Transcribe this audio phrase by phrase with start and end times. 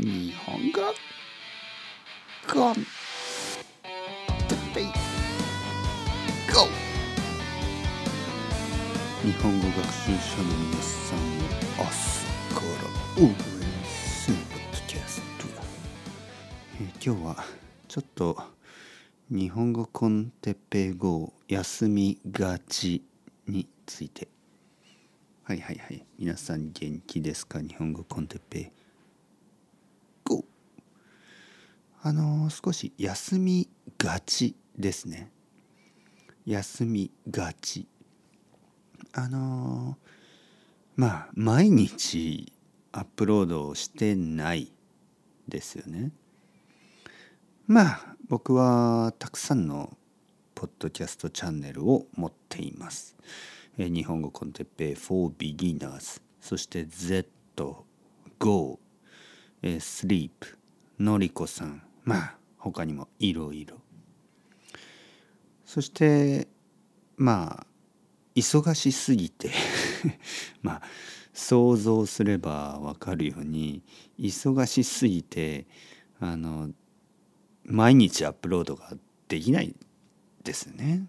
[0.00, 0.80] 日本語
[2.52, 4.84] コンテッペイ
[6.52, 6.66] GO!
[9.22, 13.34] 日本語学習者の皆さんを朝から応援
[13.86, 15.46] するポッドキャスト、
[16.80, 17.44] えー今日は
[17.86, 18.36] ちょっと
[19.30, 23.02] 日本語コンテッペイ GO 休みがち
[23.46, 24.26] について。
[25.44, 26.04] はいはいはい。
[26.18, 27.60] 皆さん元気ですか？
[27.60, 28.70] 日本語コンテッペイ
[30.24, 30.42] GO!
[32.06, 35.32] あの少し休みがちですね。
[36.44, 37.88] 休みがち。
[39.14, 39.96] あの
[40.96, 42.52] まあ毎日
[42.92, 44.70] アップロードをしてない
[45.48, 46.12] ですよね。
[47.66, 49.96] まあ僕はたくさんの
[50.54, 53.16] ポッドキャストチャンネルを持っています。
[53.78, 57.26] え日本語コンテッペイ for beginners そして Z、
[58.38, 58.78] Go、
[59.62, 60.30] えー Sleep、
[60.98, 61.80] のりこさん。
[62.04, 63.76] まあ他にもいろいろ
[65.64, 66.46] そして
[67.16, 67.66] まあ
[68.34, 69.50] 忙しすぎて
[70.62, 70.82] まあ
[71.32, 73.82] 想像すればわかるように
[74.18, 75.66] 忙しすぎて
[76.20, 76.70] あの
[77.64, 78.92] 毎日アップロードが
[79.28, 79.74] できない
[80.42, 81.06] ですね。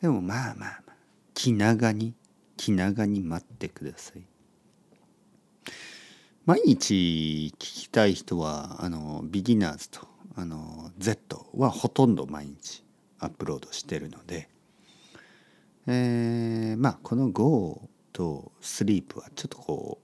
[0.00, 0.82] でもまあまあ
[1.34, 2.14] 気長に
[2.56, 4.31] 気長に待ってください。
[6.44, 12.82] 毎日聞きたい人はあのビギナーズとあの Z はほとんど毎日
[13.20, 14.48] アップロードしてるので、
[15.86, 20.00] えーまあこの Go と Sleep はちょっとこ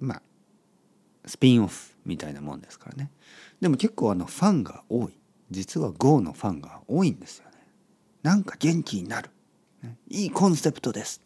[0.00, 0.22] うまあ
[1.26, 3.10] スピンオフみたいなもんですからね。
[3.60, 5.18] でも結構あのファンが多い。
[5.50, 7.52] 実は GO のファンが多いんですよね。
[8.22, 9.30] なんか元気になる、
[10.08, 11.20] いいコンセプトです。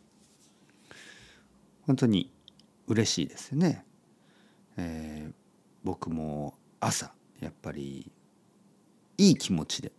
[1.86, 2.32] 本当に
[2.88, 3.84] 嬉しいですよね、
[4.76, 5.46] えー
[5.86, 8.10] 僕も朝やっぱり
[9.18, 9.92] いい気持ちで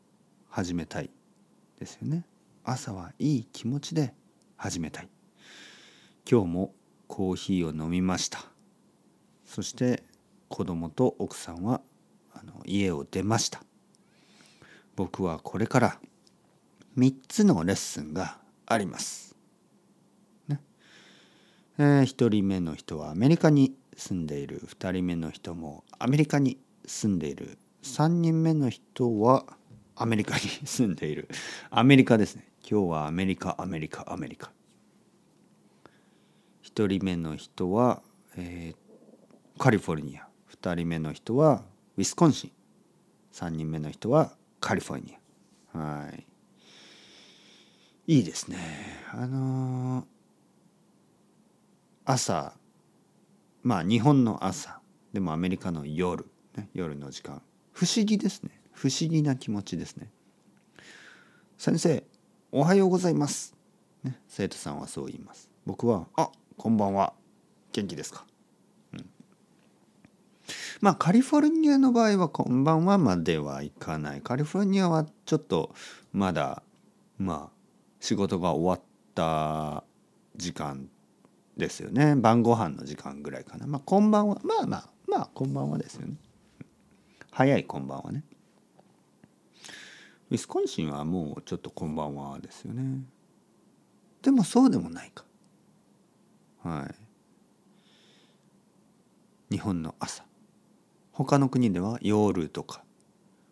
[0.50, 1.10] 始めたい
[1.80, 2.26] ですよね。
[2.66, 4.14] 朝はいい気持ちで
[4.58, 5.08] 始めたい。
[6.30, 6.74] 今日も
[7.08, 8.40] コーヒーを飲みました。
[9.46, 10.04] そして
[10.50, 11.80] 子供と奥さんは
[12.34, 13.62] あの家を出ました。
[14.98, 16.00] 僕はこれから
[16.98, 19.38] 3つのレッスンがあります。
[20.50, 20.60] ね。
[21.78, 29.46] えー、1人目の人はアメリカに住んでいる2人目の人もアメリカに住んでいる3人目の人は
[29.96, 31.28] アメリカに住んでいる
[31.72, 32.48] アメリカですね。
[32.70, 34.52] 今日はアメリカアメリカアメリカ。
[36.64, 38.02] 1人目の人は、
[38.36, 38.88] えー
[39.60, 40.28] カリフォルニア。
[40.62, 41.64] 2人目の人は
[41.98, 42.52] ウィスコンシン。
[43.34, 45.18] 3人目の人はカリフォルニ
[45.74, 45.80] ア。
[45.80, 46.28] はい。
[48.18, 48.58] いいですね。
[49.12, 50.06] あのー
[52.06, 52.54] 朝
[53.68, 54.80] まあ日本の朝
[55.12, 57.42] でもアメリカの夜、ね、夜の時間。
[57.74, 58.62] 不思議ですね。
[58.72, 60.10] 不思議な気持ちですね。
[61.58, 62.02] 先生
[62.54, 63.54] おはようございます、
[64.06, 65.50] ね、生徒さんはそう言います。
[65.66, 67.12] 僕はあこんばんは。
[67.74, 68.26] 元気ですか？
[68.94, 69.06] うん。
[70.80, 74.22] まあカリフォルニアの場合はこんばんはまではいかない。
[74.22, 75.76] カリフォルニアはちょっと
[76.14, 76.64] まだ
[77.18, 77.58] まあ
[78.00, 78.82] 仕事が終わっ
[79.14, 79.84] た
[80.38, 80.88] 時間
[81.58, 82.16] ですよね。
[82.16, 83.66] 晩ご飯の時間ぐらいかな。
[83.68, 86.16] まあこんばんはまあまあまあこんばんはですよね。
[87.32, 88.24] 早いこんばんはね。
[90.30, 93.02] ウィスコンシンはもうちょっとこんばんはですよね。
[94.22, 95.26] でもそうでもないか。
[96.64, 96.90] は
[99.50, 99.54] い。
[99.56, 100.24] 日本の朝。
[101.12, 102.84] 他の国では夜とか。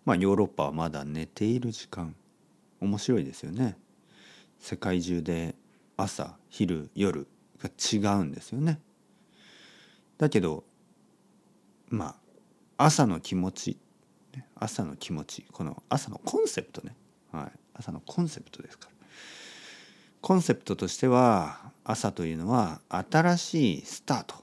[0.03, 2.15] まあヨーロッパはまだ寝ている時間。
[2.81, 3.77] 面白いですよね。
[4.59, 5.55] 世界中で
[5.97, 7.27] 朝昼夜。
[7.61, 8.79] が違うんですよね。
[10.17, 10.63] だけど
[11.89, 12.15] ま
[12.77, 13.77] あ朝の気持ち
[14.55, 16.95] 朝の気持ちこの朝のコンセプトね、
[17.31, 18.95] はい、朝のコンセプトですから。
[20.21, 24.35] コンセプトとしては朝というのは新しいスタート、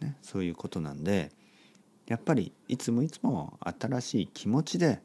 [0.00, 1.30] ね、そういうことなんで
[2.06, 5.02] やっぱりいつもいつも新しい気持ちで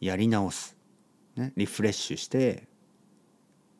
[0.00, 0.76] やり直す、
[1.34, 2.68] ね、リフレッシュして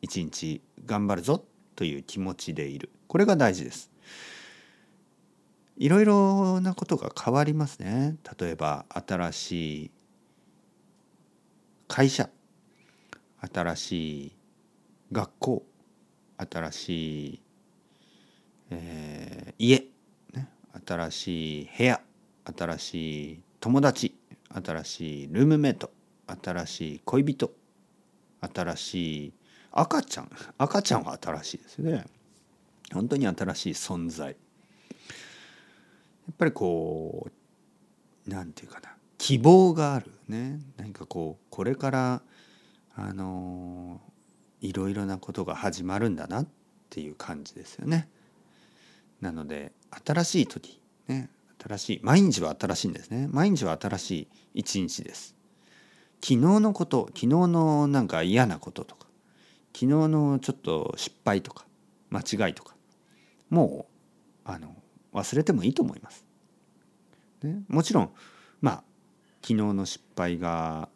[0.01, 1.45] 一日頑張るぞ
[1.77, 2.89] という気持ちでいる。
[3.13, 3.91] これが大事です。
[5.77, 8.17] いろいろなことが変わりますね。
[8.39, 9.91] 例えば新しい
[11.87, 12.27] 会社
[13.53, 13.91] 新し
[14.23, 14.35] い
[15.11, 15.63] 学校
[16.37, 17.41] 新しい、
[18.71, 19.85] えー家、
[20.33, 20.49] ね、
[20.83, 22.01] 新しい部屋
[22.57, 24.15] 新しい友達
[24.65, 25.91] 新しいルームメイト
[26.43, 27.51] 新しい恋人
[28.55, 29.33] 新しい
[29.71, 32.05] 赤ちゃん赤ちゃんは新しいですよね。
[32.93, 34.29] 本当に新しい存在。
[34.29, 34.33] や
[36.31, 38.95] っぱりこう何て言うかな。
[39.17, 40.59] 希望があるね。
[40.77, 42.21] 何かこうこれから
[42.95, 44.01] あの
[44.61, 46.47] いろいろなことが始まるんだなっ
[46.89, 48.09] ていう感じですよね。
[49.21, 49.71] なので
[50.05, 51.29] 新しい時ね。
[51.65, 53.27] 新しい毎日は新しいんですね。
[53.31, 55.35] 毎日は新しい一日です。
[56.21, 59.07] 昨日のこと昨日のなんか嫌なこととか
[59.73, 61.65] 昨日のちょっと失敗とか
[62.09, 62.72] 間違いとか
[63.53, 64.75] もうあの
[65.13, 66.25] 忘れてもいいと思います。
[67.43, 68.11] ね、もちろん
[68.61, 68.83] まあ
[69.43, 70.89] 昨日の失敗が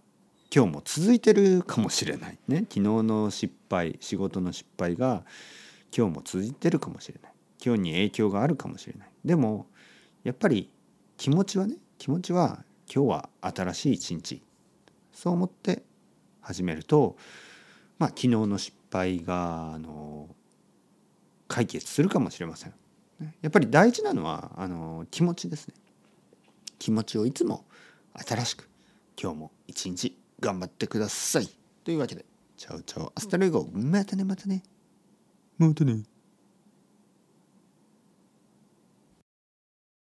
[0.54, 2.40] 今日も続いてるかもしれない。
[2.48, 2.62] ね。
[2.62, 5.24] 昨日の失敗仕事の失敗が
[5.96, 7.34] 今日も続いてるかもしれない。
[7.64, 9.10] 今日に影響があるかもしれない。
[9.24, 9.68] でも
[10.24, 10.72] やっぱり
[11.16, 14.42] 気持ちはね気持ちは今日は新しい一日。
[15.14, 15.84] そう思って
[16.42, 17.18] 始めると
[18.00, 20.28] まあ昨日の失敗があの
[21.48, 22.74] 解決するかもしれません。
[23.42, 25.74] やっぱり大事なのはあの気持ちですね。
[26.80, 27.66] 気持ちをいつも
[28.14, 28.70] 新しく
[29.22, 31.50] 今日も一日頑張ってください。
[31.84, 32.26] というわけで、
[32.58, 34.64] チャウチャウアスタレゴ、またねまたねまたね。
[35.58, 36.04] またね。